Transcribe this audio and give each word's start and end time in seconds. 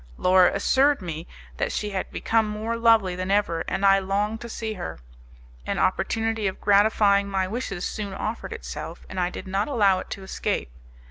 Laura 0.17 0.51
assured 0.55 0.99
me 0.99 1.27
that 1.57 1.71
she 1.71 1.91
had 1.91 2.09
become 2.09 2.47
more 2.47 2.75
lovely 2.75 3.15
than 3.15 3.29
ever, 3.29 3.61
and 3.67 3.85
I 3.85 3.99
longed 3.99 4.41
to 4.41 4.49
see 4.49 4.73
her. 4.73 4.97
An 5.67 5.77
opportunity 5.77 6.47
of 6.47 6.59
gratifying 6.59 7.29
my 7.29 7.47
wishes 7.47 7.85
soon 7.87 8.11
offered 8.11 8.51
itself, 8.51 9.05
and 9.09 9.19
I 9.19 9.29
did 9.29 9.45
not 9.45 9.67
allow 9.67 9.99
it 9.99 10.09
to 10.09 10.23
escape. 10.23 10.71